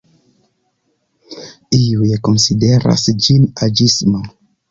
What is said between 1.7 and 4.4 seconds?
Iuj konsideras ĝin aĝisma.